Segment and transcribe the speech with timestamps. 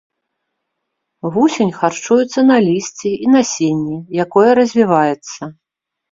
[1.33, 5.41] Вусень харчуецца на лісці і насенні, якое развіваецца.